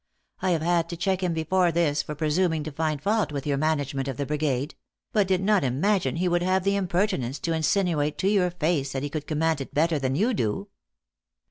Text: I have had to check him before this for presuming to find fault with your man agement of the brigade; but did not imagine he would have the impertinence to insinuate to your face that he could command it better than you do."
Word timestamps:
I 0.41 0.49
have 0.49 0.63
had 0.63 0.89
to 0.89 0.97
check 0.97 1.21
him 1.21 1.31
before 1.35 1.71
this 1.71 2.01
for 2.01 2.15
presuming 2.15 2.63
to 2.63 2.71
find 2.71 2.99
fault 2.99 3.31
with 3.31 3.45
your 3.45 3.57
man 3.57 3.77
agement 3.79 4.07
of 4.07 4.17
the 4.17 4.25
brigade; 4.25 4.73
but 5.13 5.27
did 5.27 5.41
not 5.41 5.63
imagine 5.63 6.15
he 6.15 6.27
would 6.27 6.41
have 6.41 6.63
the 6.63 6.75
impertinence 6.75 7.37
to 7.41 7.53
insinuate 7.53 8.17
to 8.17 8.27
your 8.27 8.49
face 8.49 8.93
that 8.93 9.03
he 9.03 9.11
could 9.11 9.27
command 9.27 9.61
it 9.61 9.75
better 9.75 9.99
than 9.99 10.15
you 10.15 10.33
do." 10.33 10.69